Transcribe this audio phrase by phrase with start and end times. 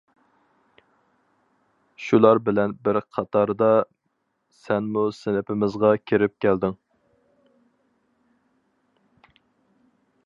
[2.05, 3.69] شۇلار بىلەن بىر قاتاردا
[4.63, 6.77] سەنمۇ سىنىپىمىزغا كىرىپ كەلدىڭ.